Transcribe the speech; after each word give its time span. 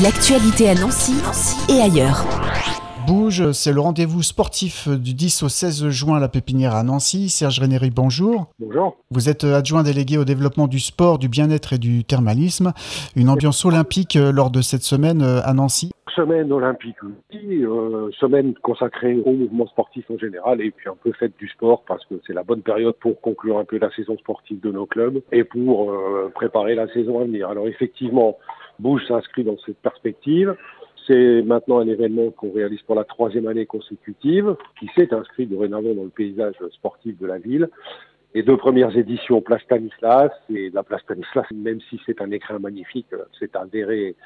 L'actualité 0.00 0.68
à 0.68 0.74
Nancy, 0.74 1.18
et 1.68 1.80
ailleurs. 1.82 2.22
Bouge, 3.08 3.50
c'est 3.50 3.72
le 3.72 3.80
rendez-vous 3.80 4.22
sportif 4.22 4.88
du 4.88 5.12
10 5.12 5.42
au 5.42 5.48
16 5.48 5.88
juin 5.88 6.18
à 6.18 6.20
la 6.20 6.28
Pépinière 6.28 6.76
à 6.76 6.84
Nancy. 6.84 7.28
Serge 7.28 7.58
Rénéry, 7.58 7.90
bonjour. 7.90 8.46
Bonjour. 8.60 8.96
Vous 9.10 9.28
êtes 9.28 9.42
adjoint 9.42 9.82
délégué 9.82 10.16
au 10.16 10.24
développement 10.24 10.68
du 10.68 10.78
sport, 10.78 11.18
du 11.18 11.28
bien-être 11.28 11.72
et 11.72 11.78
du 11.78 12.04
thermalisme. 12.04 12.74
Une 13.16 13.28
ambiance 13.28 13.64
olympique 13.64 14.14
euh, 14.14 14.30
lors 14.30 14.52
de 14.52 14.60
cette 14.60 14.82
semaine 14.82 15.20
euh, 15.20 15.40
à 15.42 15.52
Nancy 15.52 15.90
Semaine 16.14 16.52
olympique 16.52 16.96
aussi, 17.02 17.64
euh, 17.64 18.10
semaine 18.20 18.54
consacrée 18.62 19.20
au 19.24 19.32
mouvement 19.32 19.66
sportif 19.66 20.04
en 20.10 20.18
général 20.18 20.60
et 20.60 20.70
puis 20.70 20.88
un 20.88 20.96
peu 21.02 21.12
fête 21.12 21.32
du 21.38 21.48
sport 21.48 21.82
parce 21.88 22.04
que 22.06 22.14
c'est 22.24 22.32
la 22.32 22.44
bonne 22.44 22.62
période 22.62 22.94
pour 23.00 23.20
conclure 23.20 23.58
un 23.58 23.64
peu 23.64 23.78
la 23.78 23.90
saison 23.90 24.16
sportive 24.18 24.60
de 24.60 24.70
nos 24.70 24.86
clubs 24.86 25.20
et 25.32 25.44
pour 25.44 25.92
préparer 26.34 26.74
la 26.74 26.88
saison 26.92 27.20
à 27.20 27.24
venir. 27.24 27.48
Alors 27.48 27.68
effectivement, 27.68 28.36
Bouge 28.78 29.04
s'inscrit 29.06 29.44
dans 29.44 29.56
cette 29.64 29.78
perspective. 29.78 30.54
C'est 31.06 31.42
maintenant 31.42 31.78
un 31.78 31.88
événement 31.88 32.30
qu'on 32.30 32.52
réalise 32.52 32.82
pour 32.82 32.94
la 32.94 33.04
troisième 33.04 33.46
année 33.48 33.66
consécutive, 33.66 34.56
qui 34.78 34.88
s'est 34.94 35.12
inscrit 35.14 35.46
dorénavant 35.46 35.94
dans 35.94 36.04
le 36.04 36.10
paysage 36.10 36.54
sportif 36.72 37.18
de 37.18 37.26
la 37.26 37.38
ville. 37.38 37.68
Les 38.34 38.42
deux 38.42 38.58
premières 38.58 38.94
éditions, 38.94 39.40
Place 39.40 39.62
Stanislas, 39.62 40.30
et 40.50 40.68
la 40.70 40.82
Place 40.82 41.00
Stanislas, 41.02 41.46
même 41.52 41.80
si 41.88 41.98
c'est 42.04 42.20
un 42.20 42.30
écrin 42.30 42.58
magnifique, 42.58 43.06
c'est 43.38 43.56
avéré 43.56 44.16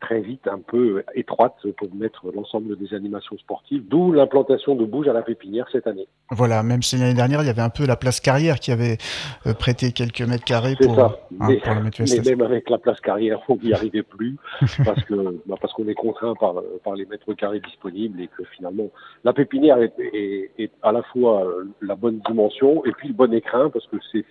très 0.00 0.20
vite 0.20 0.48
un 0.48 0.58
peu 0.58 1.04
étroite 1.14 1.56
pour 1.76 1.94
mettre 1.94 2.26
l'ensemble 2.34 2.76
des 2.76 2.94
animations 2.94 3.36
sportives, 3.38 3.86
d'où 3.86 4.12
l'implantation 4.12 4.74
de 4.74 4.84
Bouge 4.84 5.08
à 5.08 5.12
la 5.12 5.22
Pépinière 5.22 5.66
cette 5.70 5.86
année. 5.86 6.08
Voilà, 6.30 6.62
même 6.62 6.82
si 6.82 6.96
l'année 6.96 7.14
dernière, 7.14 7.42
il 7.42 7.46
y 7.46 7.50
avait 7.50 7.62
un 7.62 7.70
peu 7.70 7.86
la 7.86 7.96
place 7.96 8.20
Carrière 8.20 8.58
qui 8.58 8.72
avait 8.72 8.98
euh, 9.46 9.54
prêté 9.54 9.92
quelques 9.92 10.22
mètres 10.22 10.44
carrés 10.44 10.74
pour, 10.80 10.94
ça. 10.94 11.20
Hein, 11.40 11.48
mais, 11.98 12.20
même 12.24 12.42
avec 12.42 12.70
la 12.70 12.78
place 12.78 13.00
Carrière, 13.00 13.40
on 13.48 13.56
n'y 13.56 13.72
arrivait 13.72 14.02
plus 14.02 14.36
parce 14.84 15.02
que 15.04 15.40
bah, 15.46 15.56
parce 15.60 15.72
qu'on 15.74 15.86
est 15.88 15.94
contraint 15.94 16.34
par, 16.34 16.54
par 16.84 16.94
les 16.94 17.06
mètres 17.06 17.32
carrés 17.34 17.60
disponibles 17.60 18.20
et 18.20 18.28
que 18.28 18.44
finalement 18.56 18.90
la 19.24 19.32
Pépinière 19.32 19.78
est, 19.78 19.92
est, 20.58 20.70
à 20.82 20.92
la 20.92 21.02
fois 21.02 21.44
euh, 21.44 21.64
la 21.82 21.94
bonne 21.94 22.20
dimension 22.26 22.84
et 22.84 22.92
puis 22.92 23.08
le 23.08 23.14
bon 23.14 23.32
écrin 23.32 23.70
parce 23.70 23.86
que 23.86 23.96
c'est 24.12 24.24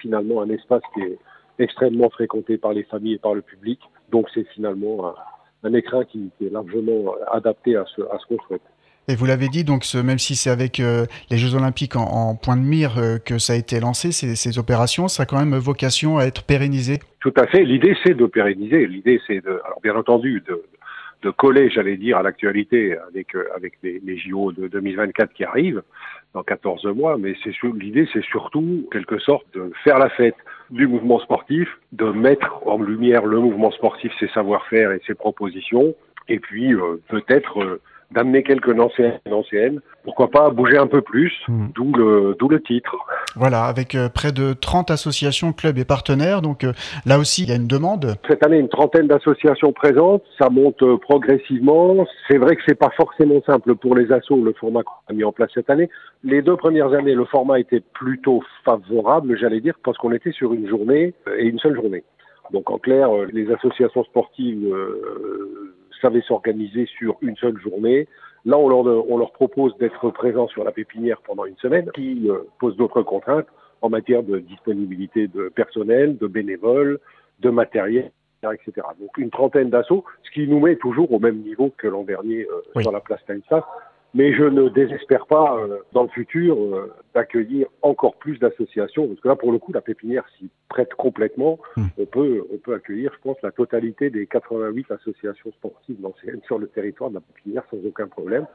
finalement 0.00 0.40
un 0.40 0.48
espace 0.48 0.82
qui 0.94 1.02
est 1.02 1.18
extrêmement 1.58 2.10
fréquenté 2.10 2.58
par 2.58 2.72
les 2.72 2.84
familles 2.84 3.14
et 3.14 3.18
par 3.18 3.34
le 3.34 3.42
public. 3.42 3.80
Donc 4.14 4.28
c'est 4.32 4.46
finalement 4.54 5.12
un, 5.64 5.74
écrin 5.74 6.04
qui, 6.04 6.30
est 6.40 6.52
largement 6.52 7.16
adapté 7.32 7.74
à 7.74 7.84
ce, 7.96 8.00
à 8.02 8.18
ce 8.20 8.26
qu'on 8.28 8.40
souhaite. 8.46 8.62
Et 9.08 9.16
vous 9.16 9.26
l'avez 9.26 9.48
dit, 9.48 9.64
donc 9.64 9.84
même 9.92 10.20
si 10.20 10.36
c'est 10.36 10.50
avec 10.50 10.78
euh, 10.78 11.06
les 11.32 11.36
Jeux 11.36 11.56
Olympiques 11.56 11.96
en, 11.96 12.36
point 12.36 12.56
de 12.56 12.62
mire 12.62 12.96
euh, 12.96 13.18
que 13.18 13.38
ça 13.38 13.54
a 13.54 13.56
été 13.56 13.80
lancé, 13.80 14.12
ces, 14.12 14.36
ces, 14.36 14.56
opérations, 14.56 15.08
ça 15.08 15.24
a 15.24 15.26
quand 15.26 15.44
même 15.44 15.56
vocation 15.56 16.16
à 16.18 16.26
être 16.26 16.44
pérennisé 16.44 17.00
Tout 17.18 17.34
à 17.36 17.48
fait. 17.48 17.64
L'idée, 17.64 17.96
c'est 18.04 18.14
de 18.14 18.26
pérenniser. 18.26 18.86
L'idée, 18.86 19.20
c'est 19.26 19.44
de, 19.44 19.60
alors 19.64 19.80
bien 19.82 19.96
entendu, 19.96 20.44
de, 20.46 20.62
de 21.24 21.30
coller, 21.30 21.68
j'allais 21.70 21.96
dire, 21.96 22.18
à 22.18 22.22
l'actualité 22.22 22.96
avec 23.08 23.34
euh, 23.34 23.48
avec 23.56 23.72
les, 23.82 24.00
les, 24.04 24.16
JO 24.16 24.52
de 24.52 24.68
2024 24.68 25.32
qui 25.32 25.42
arrivent 25.42 25.82
dans 26.34 26.42
14 26.42 26.84
mois. 26.86 27.16
Mais 27.18 27.34
c'est 27.42 27.52
l'idée, 27.62 28.08
c'est 28.12 28.24
surtout, 28.24 28.88
quelque 28.92 29.18
sorte, 29.18 29.46
de 29.54 29.72
faire 29.82 29.98
la 29.98 30.10
fête 30.10 30.36
du 30.70 30.86
mouvement 30.86 31.20
sportif, 31.20 31.68
de 31.92 32.06
mettre 32.10 32.66
en 32.66 32.80
lumière 32.80 33.24
le 33.24 33.38
mouvement 33.38 33.70
sportif, 33.70 34.12
ses 34.18 34.28
savoir-faire 34.28 34.92
et 34.92 35.00
ses 35.06 35.14
propositions, 35.14 35.94
et 36.28 36.38
puis 36.38 36.74
euh, 36.74 37.00
peut-être 37.08 37.62
euh, 37.62 37.80
d'amener 38.10 38.42
quelques 38.42 38.74
anciennes, 38.78 39.80
pourquoi 40.04 40.30
pas 40.30 40.50
bouger 40.50 40.78
un 40.78 40.86
peu 40.86 41.02
plus, 41.02 41.32
hmm. 41.48 41.66
d'où 41.74 41.92
le, 41.92 42.36
d'où 42.38 42.48
le 42.48 42.60
titre. 42.60 42.94
Voilà, 43.36 43.64
avec 43.64 43.94
euh, 43.94 44.08
près 44.08 44.32
de 44.32 44.52
30 44.52 44.90
associations, 44.90 45.52
clubs 45.52 45.78
et 45.78 45.84
partenaires, 45.84 46.42
donc 46.42 46.66
là 47.06 47.18
aussi 47.18 47.42
il 47.42 47.48
y 47.48 47.52
a 47.52 47.56
une 47.56 47.66
demande. 47.66 48.14
Cette 48.28 48.44
année, 48.44 48.58
une 48.58 48.68
trentaine 48.68 49.06
d'associations 49.06 49.72
présentes, 49.72 50.22
ça 50.38 50.50
monte 50.50 50.84
progressivement. 51.00 52.06
C'est 52.28 52.38
vrai 52.38 52.56
que 52.56 52.62
c'est 52.66 52.78
pas 52.78 52.90
forcément 52.96 53.42
simple 53.46 53.74
pour 53.74 53.94
les 53.96 54.12
assos, 54.12 54.42
le 54.42 54.52
format 54.52 54.82
qu'on 54.82 55.12
a 55.12 55.12
mis 55.12 55.24
en 55.24 55.32
place 55.32 55.50
cette 55.54 55.70
année. 55.70 55.88
Les 56.22 56.42
deux 56.42 56.56
premières 56.56 56.92
années, 56.92 57.14
le 57.14 57.24
format 57.24 57.58
était 57.58 57.82
plutôt 57.92 58.42
favorable, 58.64 59.36
j'allais 59.38 59.60
dire, 59.60 59.74
parce 59.82 59.98
qu'on 59.98 60.12
était 60.12 60.32
sur 60.32 60.54
une 60.54 60.68
journée 60.68 61.14
et 61.38 61.44
une 61.44 61.58
seule 61.58 61.74
journée. 61.74 62.04
Donc 62.52 62.70
en 62.70 62.78
clair, 62.78 63.08
les 63.32 63.50
associations 63.50 64.04
sportives 64.04 64.74
savaient 66.00 66.22
s'organiser 66.22 66.86
sur 66.98 67.16
une 67.22 67.36
seule 67.36 67.58
journée. 67.58 68.08
Là, 68.44 68.58
on 68.58 68.68
leur, 68.68 69.10
on 69.10 69.16
leur 69.16 69.32
propose 69.32 69.76
d'être 69.78 70.10
présents 70.10 70.48
sur 70.48 70.64
la 70.64 70.72
pépinière 70.72 71.20
pendant 71.22 71.44
une 71.44 71.56
semaine, 71.56 71.90
qui 71.94 72.28
euh, 72.28 72.38
pose 72.58 72.76
d'autres 72.76 73.02
contraintes 73.02 73.46
en 73.80 73.88
matière 73.88 74.22
de 74.22 74.38
disponibilité 74.38 75.28
de 75.28 75.48
personnel, 75.48 76.16
de 76.18 76.26
bénévoles, 76.26 76.98
de 77.40 77.50
matériel, 77.50 78.10
etc. 78.52 78.86
Donc 79.00 79.16
une 79.18 79.30
trentaine 79.30 79.70
d'assauts, 79.70 80.04
ce 80.22 80.30
qui 80.30 80.46
nous 80.46 80.60
met 80.60 80.76
toujours 80.76 81.10
au 81.12 81.18
même 81.18 81.38
niveau 81.38 81.72
que 81.76 81.88
l'an 81.88 82.02
dernier 82.02 82.46
euh, 82.46 82.80
sur 82.80 82.92
la 82.92 83.00
place 83.00 83.20
Stanislas. 83.22 83.64
Mais 84.14 84.32
je 84.32 84.44
ne 84.44 84.68
désespère 84.68 85.26
pas 85.26 85.56
euh, 85.58 85.78
dans 85.92 86.04
le 86.04 86.08
futur 86.08 86.56
euh, 86.56 86.94
d'accueillir 87.14 87.66
encore 87.82 88.14
plus 88.14 88.38
d'associations, 88.38 89.08
parce 89.08 89.20
que 89.20 89.26
là, 89.26 89.34
pour 89.34 89.50
le 89.50 89.58
coup, 89.58 89.72
la 89.72 89.80
pépinière 89.80 90.24
s'y 90.38 90.48
prête 90.68 90.94
complètement. 90.94 91.58
Hmm. 91.76 91.86
On 91.98 92.06
peut, 92.06 92.46
on 92.52 92.58
peut 92.58 92.74
accueillir, 92.74 93.12
je 93.12 93.20
pense, 93.20 93.36
la 93.42 93.50
totalité 93.50 94.10
des 94.10 94.26
88 94.26 94.92
associations 94.92 95.50
sportives 95.52 95.98
sur 96.46 96.58
le 96.60 96.68
territoire 96.68 97.10
de 97.10 97.16
la 97.16 97.20
pépinière 97.20 97.64
sans 97.70 97.84
aucun 97.84 98.06
problème. 98.06 98.46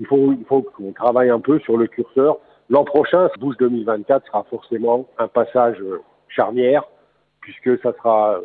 Il 0.00 0.06
faut, 0.06 0.32
il 0.32 0.44
faut 0.46 0.62
qu'on 0.62 0.92
travaille 0.92 1.28
un 1.28 1.40
peu 1.40 1.58
sur 1.60 1.76
le 1.76 1.86
curseur. 1.86 2.38
L'an 2.70 2.84
prochain, 2.84 3.28
12 3.38 3.58
2024 3.58 4.26
sera 4.26 4.44
forcément 4.44 5.06
un 5.18 5.28
passage 5.28 5.76
euh, 5.82 6.00
charnière, 6.28 6.82
puisque 7.42 7.78
ça 7.82 7.92
sera 7.92 8.40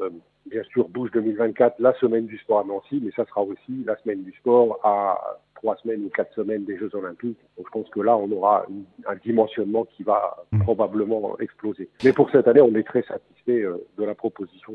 bien 0.45 0.63
sûr 0.63 0.89
Bouge 0.89 1.11
2024, 1.11 1.79
la 1.79 1.93
semaine 1.93 2.25
du 2.25 2.37
sport 2.39 2.59
à 2.59 2.63
Nancy, 2.65 2.99
mais 3.01 3.11
ça 3.15 3.25
sera 3.25 3.43
aussi 3.43 3.83
la 3.85 3.95
semaine 3.97 4.23
du 4.23 4.33
sport 4.33 4.79
à 4.83 5.38
trois 5.59 5.75
semaines 5.77 6.05
ou 6.05 6.09
quatre 6.09 6.33
semaines 6.33 6.63
des 6.65 6.77
Jeux 6.77 6.89
Olympiques. 6.93 7.37
Donc 7.57 7.67
je 7.67 7.71
pense 7.71 7.89
que 7.89 7.99
là, 7.99 8.17
on 8.17 8.31
aura 8.31 8.65
un 9.07 9.15
dimensionnement 9.23 9.85
qui 9.95 10.03
va 10.03 10.37
mmh. 10.51 10.59
probablement 10.61 11.37
exploser. 11.39 11.89
Mais 12.03 12.13
pour 12.13 12.29
cette 12.31 12.47
année, 12.47 12.61
on 12.61 12.73
est 12.75 12.83
très 12.83 13.03
satisfait 13.03 13.63
euh, 13.63 13.77
de 13.97 14.03
la 14.03 14.15
proposition 14.15 14.73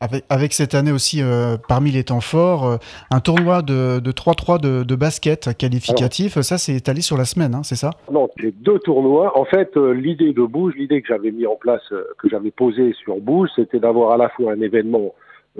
avec, 0.00 0.24
avec, 0.28 0.52
cette 0.52 0.74
année 0.74 0.92
aussi, 0.92 1.20
euh, 1.22 1.56
parmi 1.68 1.90
les 1.90 2.04
temps 2.04 2.20
forts, 2.20 2.64
euh, 2.64 2.76
un 3.10 3.18
tournoi 3.18 3.62
de 3.62 3.98
3-3 3.98 4.60
de, 4.60 4.84
de, 4.84 4.94
basket 4.94 5.56
qualificatif, 5.58 6.40
ça 6.40 6.56
c'est 6.56 6.74
étalé 6.74 7.00
sur 7.00 7.16
la 7.16 7.24
semaine, 7.24 7.52
hein, 7.52 7.64
c'est 7.64 7.74
ça? 7.74 7.90
Non, 8.08 8.28
c'est 8.40 8.52
deux 8.52 8.78
tournois. 8.78 9.36
En 9.36 9.44
fait, 9.44 9.76
l'idée 9.76 10.32
de 10.32 10.44
Bouge, 10.44 10.74
l'idée 10.76 11.02
que 11.02 11.08
j'avais 11.08 11.32
mis 11.32 11.46
en 11.46 11.56
place, 11.56 11.82
que 12.18 12.28
j'avais 12.28 12.52
posée 12.52 12.92
sur 12.92 13.16
Bouge, 13.16 13.48
c'était 13.56 13.80
d'avoir 13.80 14.12
à 14.12 14.16
la 14.16 14.28
fois 14.28 14.52
un 14.52 14.60
événement 14.60 15.14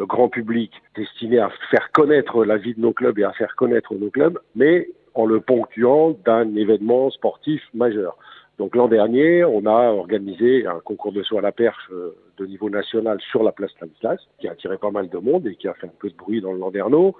grand 0.06 0.28
public 0.28 0.72
destiné 0.96 1.38
à 1.38 1.50
faire 1.70 1.90
connaître 1.92 2.44
la 2.44 2.56
vie 2.56 2.74
de 2.74 2.80
nos 2.80 2.92
clubs 2.92 3.18
et 3.18 3.24
à 3.24 3.32
faire 3.32 3.54
connaître 3.56 3.94
nos 3.94 4.10
clubs, 4.10 4.38
mais 4.54 4.88
en 5.14 5.26
le 5.26 5.40
ponctuant 5.40 6.16
d'un 6.24 6.54
événement 6.54 7.10
sportif 7.10 7.62
majeur. 7.74 8.16
Donc 8.58 8.74
l'an 8.74 8.88
dernier, 8.88 9.44
on 9.44 9.66
a 9.66 9.92
organisé 9.92 10.66
un 10.66 10.80
concours 10.80 11.12
de 11.12 11.22
saut 11.22 11.38
à 11.38 11.42
la 11.42 11.52
perche 11.52 11.88
euh, 11.92 12.16
de 12.38 12.46
niveau 12.46 12.70
national 12.70 13.20
sur 13.30 13.42
la 13.42 13.52
place 13.52 13.70
Stanislas, 13.70 14.20
qui 14.40 14.48
a 14.48 14.52
attiré 14.52 14.78
pas 14.78 14.90
mal 14.90 15.08
de 15.08 15.18
monde 15.18 15.46
et 15.46 15.54
qui 15.54 15.68
a 15.68 15.74
fait 15.74 15.86
un 15.86 15.92
peu 15.98 16.10
de 16.10 16.16
bruit 16.16 16.40
dans 16.40 16.52
le 16.52 16.58
Landerneau. 16.58 17.14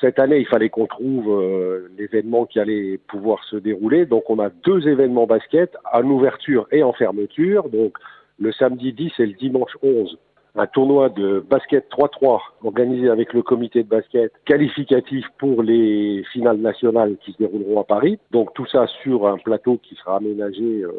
Cette 0.00 0.18
année, 0.18 0.38
il 0.38 0.46
fallait 0.46 0.68
qu'on 0.68 0.86
trouve 0.86 1.28
euh, 1.30 1.88
l'événement 1.98 2.46
qui 2.46 2.60
allait 2.60 2.98
pouvoir 3.08 3.42
se 3.44 3.56
dérouler. 3.56 4.06
Donc 4.06 4.30
on 4.30 4.38
a 4.38 4.50
deux 4.50 4.86
événements 4.86 5.26
basket 5.26 5.76
en 5.92 6.04
ouverture 6.04 6.68
et 6.70 6.82
en 6.82 6.92
fermeture. 6.92 7.68
Donc 7.68 7.96
le 8.38 8.52
samedi 8.52 8.92
10 8.92 9.12
et 9.18 9.26
le 9.26 9.32
dimanche 9.32 9.76
11 9.82 10.18
un 10.54 10.66
tournoi 10.66 11.08
de 11.08 11.40
basket 11.48 11.88
3-3 11.90 12.40
organisé 12.62 13.08
avec 13.08 13.32
le 13.32 13.42
comité 13.42 13.82
de 13.82 13.88
basket 13.88 14.32
qualificatif 14.44 15.24
pour 15.38 15.62
les 15.62 16.22
finales 16.32 16.58
nationales 16.58 17.16
qui 17.24 17.32
se 17.32 17.38
dérouleront 17.38 17.80
à 17.80 17.84
Paris. 17.84 18.18
Donc 18.30 18.52
tout 18.54 18.66
ça 18.66 18.86
sur 19.02 19.26
un 19.26 19.38
plateau 19.38 19.78
qui 19.82 19.94
sera 19.94 20.16
aménagé 20.16 20.82
euh, 20.82 20.92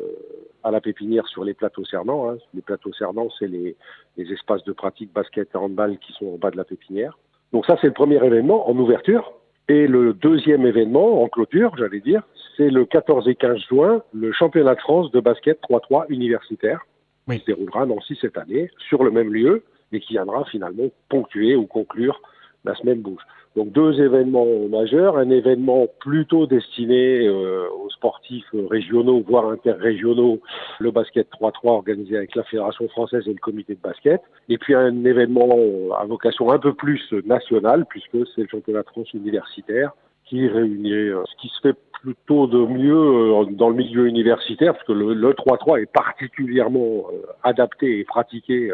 à 0.64 0.72
la 0.72 0.81
pépinière 0.81 1.28
sur 1.28 1.44
les 1.44 1.53
plateaux 1.53 1.86
cernants. 1.86 2.30
Hein. 2.30 2.38
Les 2.56 2.62
plateaux 2.62 2.94
cernants, 2.94 3.30
c'est 3.38 3.47
les, 3.47 3.75
les, 4.18 4.34
espaces 4.34 4.64
de 4.64 4.72
pratique 4.72 5.14
basket 5.14 5.50
et 5.53 5.58
handball 5.58 5.97
qui 6.00 6.14
sont 6.14 6.34
en 6.34 6.38
bas 6.38 6.50
de 6.50 6.58
la 6.58 6.64
pépinière. 6.64 7.18
Donc 7.52 7.68
ça, 7.68 7.78
c'est 7.80 7.88
le 7.88 7.94
premier 7.94 8.23
événement 8.26 8.67
en 8.67 8.76
ouverture. 8.78 9.34
Et 9.70 9.88
le 9.88 10.14
deuxième 10.14 10.66
événement 10.66 11.22
en 11.22 11.28
clôture, 11.28 11.72
j'allais 11.78 12.00
dire, 12.00 12.23
c'est 12.58 12.70
le 12.70 12.85
14 12.85 13.28
et 13.29 13.35
15 13.35 13.59
juin, 13.70 14.02
le 14.14 14.32
championnat 14.32 14.76
de 14.76 14.82
France 14.82 15.11
de 15.11 15.20
basket 15.20 15.59
3-3 15.61 16.05
universitaire 16.09 16.85
qui 17.29 17.40
se 17.40 17.46
déroulera 17.46 17.84
à 17.84 17.85
Nancy 17.85 18.17
cette 18.20 18.37
année, 18.37 18.70
sur 18.90 19.03
le 19.03 19.11
même 19.11 19.34
lieu, 19.34 19.64
et 19.91 19.99
qui 19.99 20.14
viendra 20.14 20.43
finalement 20.46 20.90
ponctuer 21.09 21.55
ou 21.55 21.66
conclure 21.66 22.22
la 22.66 22.75
semaine 22.75 23.02
bouge. 23.02 23.22
Donc 23.55 23.72
deux 23.72 24.02
événements 24.02 24.67
majeurs, 24.67 25.17
un 25.17 25.29
événement 25.29 25.85
plutôt 25.99 26.47
destiné 26.47 27.28
euh, 27.28 27.67
aux 27.70 27.90
sportifs 27.91 28.49
régionaux, 28.52 29.23
voire 29.28 29.49
interrégionaux, 29.49 30.40
le 30.79 30.90
basket 30.90 31.28
3-3 31.40 31.52
organisé 31.64 32.17
avec 32.17 32.35
la 32.35 32.43
Fédération 32.43 32.87
française 32.90 33.23
et 33.28 33.34
le 33.34 33.40
comité 33.40 33.76
de 33.76 33.79
basket, 33.79 34.22
et 34.49 34.58
puis 34.58 34.73
un 34.73 35.05
événement 35.05 35.93
à 35.99 36.05
vocation 36.05 36.52
un 36.52 36.58
peu 36.58 36.73
plus 36.73 37.14
nationale, 37.26 37.85
puisque 37.87 38.26
c'est 38.34 38.41
le 38.41 38.47
championnat 38.47 38.81
de 38.81 39.17
universitaire 39.17 39.91
qui 40.34 40.47
réunit 40.47 40.91
euh, 40.91 41.24
ce 41.30 41.41
qui 41.41 41.50
se 41.50 41.62
fait 41.62 41.78
plutôt 42.02 42.47
de 42.47 42.58
mieux 42.58 42.96
euh, 42.96 43.46
dans 43.52 43.70
le 43.70 43.76
milieu 43.76 44.08
universitaire, 44.08 44.74
parce 44.74 44.85
que 44.85 44.91
le, 44.91 45.34
3-3 45.34 45.84
est 45.84 45.91
particulièrement 45.91 47.06
euh, 47.14 47.22
adapté 47.44 48.00
et 48.00 48.03
pratiqué 48.03 48.72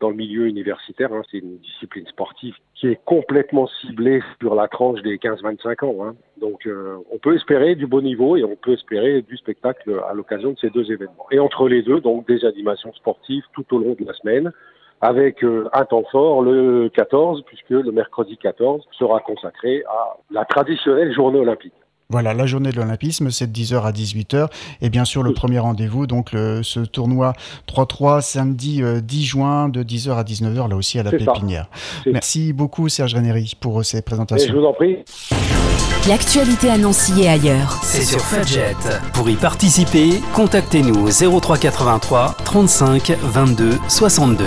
dans 0.00 0.08
le 0.08 0.16
milieu 0.16 0.46
universitaire. 0.46 1.12
Hein. 1.12 1.20
C'est 1.30 1.38
une 1.38 1.58
discipline 1.58 2.06
sportive 2.06 2.54
qui 2.74 2.86
est 2.86 2.98
complètement 3.04 3.66
ciblée 3.82 4.22
sur 4.40 4.54
la 4.54 4.66
tranche 4.66 5.02
des 5.02 5.18
15-25 5.18 5.84
ans. 5.84 6.06
Hein. 6.06 6.16
Donc 6.40 6.66
on 7.12 7.18
peut 7.18 7.36
espérer 7.36 7.74
du 7.74 7.86
beau 7.86 8.00
niveau 8.00 8.36
et 8.36 8.44
on 8.44 8.56
peut 8.56 8.72
espérer 8.72 9.22
du 9.22 9.36
spectacle 9.36 10.00
à 10.08 10.14
l'occasion 10.14 10.52
de 10.52 10.58
ces 10.58 10.70
deux 10.70 10.90
événements. 10.90 11.26
Et 11.30 11.38
entre 11.38 11.68
les 11.68 11.82
deux, 11.82 12.00
donc 12.00 12.26
des 12.26 12.44
animations 12.44 12.92
sportives 12.94 13.44
tout 13.52 13.64
au 13.74 13.78
long 13.78 13.94
de 13.98 14.04
la 14.04 14.14
semaine 14.14 14.52
avec 15.04 15.44
euh, 15.44 15.68
un 15.74 15.84
temps 15.84 16.02
fort 16.10 16.40
le 16.40 16.88
14, 16.88 17.42
puisque 17.46 17.68
le 17.68 17.92
mercredi 17.92 18.38
14 18.38 18.82
sera 18.98 19.20
consacré 19.20 19.84
à 19.86 20.16
la 20.30 20.46
traditionnelle 20.46 21.12
journée 21.12 21.38
olympique. 21.38 21.74
Voilà, 22.10 22.32
la 22.32 22.46
journée 22.46 22.70
de 22.70 22.76
l'Olympisme, 22.76 23.30
c'est 23.30 23.50
de 23.50 23.52
10h 23.52 23.82
à 23.82 23.90
18h. 23.90 24.48
Et 24.82 24.90
bien 24.90 25.04
sûr, 25.04 25.22
le 25.22 25.32
premier 25.32 25.58
rendez-vous, 25.58 26.06
donc 26.06 26.30
ce 26.30 26.80
tournoi 26.84 27.32
3-3, 27.66 28.20
samedi 28.20 28.82
10 28.82 28.82
euh, 28.84 29.26
juin, 29.26 29.68
de 29.68 29.82
10h 29.82 30.12
à 30.12 30.22
19h, 30.22 30.68
là 30.68 30.76
aussi 30.76 30.98
à 30.98 31.02
la 31.02 31.10
Pépinière. 31.10 31.68
Merci 32.06 32.52
beaucoup, 32.52 32.88
Serge 32.88 33.14
Renéry, 33.14 33.54
pour 33.60 33.80
euh, 33.80 33.82
ces 33.82 34.02
présentations. 34.02 34.52
je 34.52 34.58
vous 34.58 34.64
en 34.64 34.72
prie. 34.72 34.98
L'actualité 36.06 36.68
à 36.68 36.76
Nancy 36.76 37.22
et 37.22 37.28
ailleurs. 37.28 37.80
C'est 37.82 38.02
sur 38.02 38.20
Fudget. 38.20 38.76
Pour 39.14 39.30
y 39.30 39.36
participer, 39.36 40.20
contactez-nous 40.34 41.08
au 41.08 41.40
0383 41.40 42.36
35 42.44 43.12
22 43.22 43.70
62. 43.88 44.44